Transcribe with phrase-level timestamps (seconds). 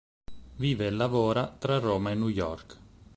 [0.55, 2.75] Vive e lavora tra Roma e New York.